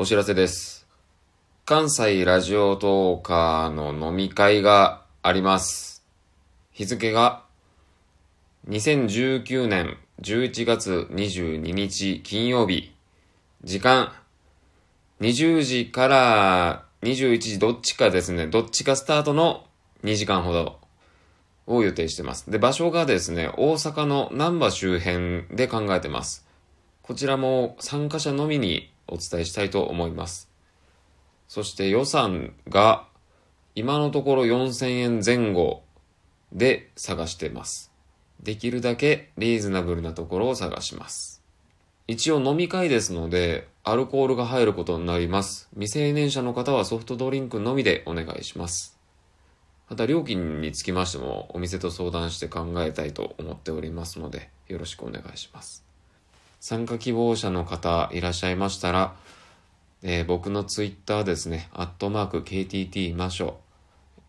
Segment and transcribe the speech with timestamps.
[0.00, 0.86] お知らせです。
[1.66, 6.02] 関西ラジオトーカーの飲み会があります。
[6.72, 7.42] 日付が
[8.70, 12.94] 2019年11月22日金曜日。
[13.62, 14.14] 時間
[15.20, 18.46] 20時から21時どっちかですね。
[18.46, 19.66] どっちかスタートの
[20.04, 20.78] 2時間ほど
[21.66, 22.50] を予定してます。
[22.50, 26.48] で、場所がですね、大阪の難波周辺で考えてます。
[27.02, 30.50] こちらも参加者のみにお伝えしたいと思います。
[31.48, 33.06] そして予算が
[33.74, 35.82] 今のところ4000円前後
[36.52, 37.92] で探してます。
[38.42, 41.42] できるだけリーズナブルなところを探します。
[42.06, 45.68] 一応飲み会ですので、アルコールが入ることになります。
[45.74, 48.98] 未成年者の方はソフトドリンクのみでお願いします。
[49.88, 55.89] また料金につきましてもお店と相談して考えたいと思っておりますので、よろしくお願いします。
[56.60, 59.14] 参加希望者の方いらっしゃいましたら、
[60.02, 63.54] えー僕のツイッターですね、アットマーク KTT マショ、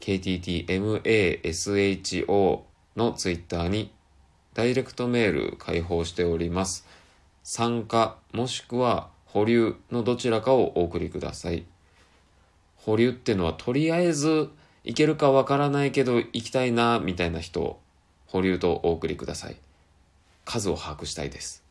[0.00, 2.62] KTTMASHO
[2.96, 3.92] のツイッターに
[4.54, 6.86] ダイレクトメール開放しております。
[7.42, 11.66] 参加もしくは保留のどちらかをお送りください。
[12.76, 14.48] 保留っていうのはとりあえず
[14.82, 17.80] 行けるかわからないけど行きたいなみたいな人を、
[18.26, 19.56] 保留とお送りください。
[20.46, 21.63] 数を把握したいです。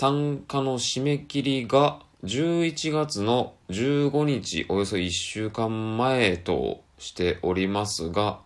[0.00, 8.38] 参加の締め切りが11月の15日およそ1週間前としておりますが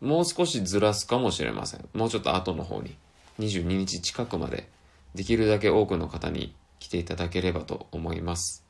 [0.00, 1.88] もう少しずらすかもしれません。
[1.94, 2.96] もうちょっと後の方に
[3.38, 4.68] 22日近くまで
[5.14, 8.64] できるだけ多くの方に来ていただければと思います。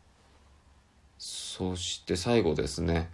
[1.16, 3.08] そして最後ですね。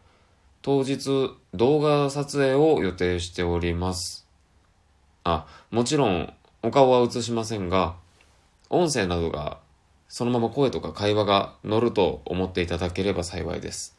[0.63, 4.27] 当日動画撮影を予定しております。
[5.23, 7.95] あもちろんお顔は映しませんが
[8.71, 9.59] 音声などが
[10.09, 13.97] そのまま声とか会話が乗ると思っていただければ幸いです。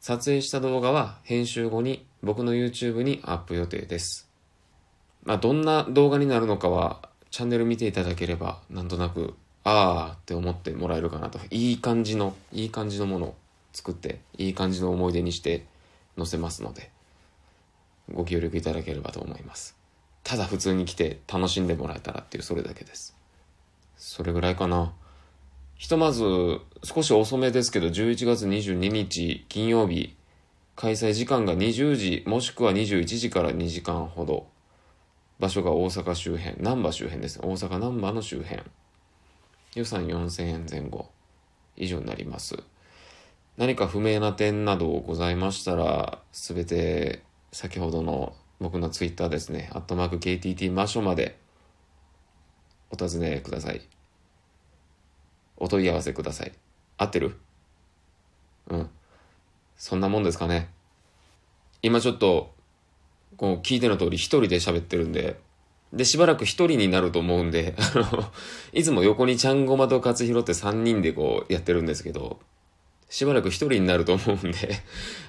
[0.00, 4.28] 撮影した動画は編集後に僕の YouTube にアップ予定です。
[5.24, 11.38] まあ、どんな動画になるのかはチャンネル見ていただければなんとなくあーって思ってもらえるかなと。
[11.50, 13.34] いい感じの、いい感じのものを
[13.72, 15.64] 作っていい感じの思い出にして
[16.16, 16.90] 載せますので
[18.12, 19.76] ご協力いただければと思います。
[20.24, 23.19] ただ普通に来て楽しんでもらえたらっていうそれだけです。
[24.00, 24.94] それぐらいかな。
[25.76, 26.24] ひとまず、
[26.84, 30.16] 少し遅めですけど、11月22日金曜日、
[30.74, 34.46] 開催時間が20時、もしくは21時から2時間ほど。
[35.38, 37.46] 場所が大阪周辺、難波周辺ですね。
[37.46, 38.62] 大阪難波の周辺。
[39.74, 41.10] 予算4000円前後
[41.76, 42.56] 以上になります。
[43.58, 47.22] 何か不明な点などございましたら、すべて
[47.52, 51.38] 先ほどの僕のツイッターですね、アットマーク KTT マショまで
[52.90, 53.80] お尋ねください。
[55.56, 56.52] お問い合わせください。
[56.96, 57.36] 合ってる？
[58.68, 58.90] うん。
[59.76, 60.68] そんなもんですかね。
[61.82, 62.54] 今ちょっと、
[63.36, 65.40] こう聞いての通り一人で喋ってるんで、
[65.92, 68.24] で、しばらく一人になると思うんで、あの、
[68.72, 72.38] いつも横にちゃんごまと勝弘って三人でこうやってるんですけど、
[73.08, 74.82] しばらく一人になると思うんで、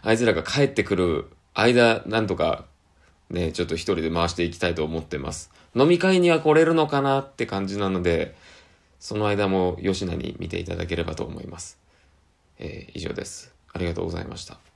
[0.04, 2.66] あいつらが帰ってくる間、なんとか
[3.32, 5.52] ね、ちょっと一人で回していきたいと思ってます。
[5.74, 8.36] 飲み会には来れるのかなって感じなので、
[9.00, 11.80] その間も吉名に見ていただければと思います。
[12.60, 13.54] えー以上です。
[13.74, 14.71] ありがとうございました。